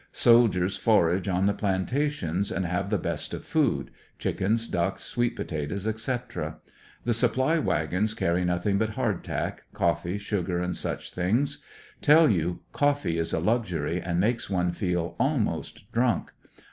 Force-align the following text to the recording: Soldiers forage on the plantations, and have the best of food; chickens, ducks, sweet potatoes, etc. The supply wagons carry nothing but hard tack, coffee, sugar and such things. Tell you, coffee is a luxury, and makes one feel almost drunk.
Soldiers 0.11 0.77
forage 0.77 1.27
on 1.27 1.45
the 1.45 1.53
plantations, 1.53 2.51
and 2.51 2.65
have 2.65 2.89
the 2.89 2.97
best 2.97 3.35
of 3.35 3.45
food; 3.45 3.91
chickens, 4.17 4.67
ducks, 4.67 5.03
sweet 5.03 5.35
potatoes, 5.35 5.87
etc. 5.87 6.57
The 7.05 7.13
supply 7.13 7.59
wagons 7.59 8.15
carry 8.15 8.43
nothing 8.43 8.79
but 8.79 8.89
hard 8.95 9.23
tack, 9.23 9.61
coffee, 9.75 10.17
sugar 10.17 10.57
and 10.59 10.75
such 10.75 11.11
things. 11.11 11.63
Tell 12.01 12.31
you, 12.31 12.61
coffee 12.73 13.19
is 13.19 13.31
a 13.31 13.37
luxury, 13.39 14.01
and 14.01 14.19
makes 14.19 14.49
one 14.49 14.71
feel 14.71 15.15
almost 15.19 15.91
drunk. 15.91 16.31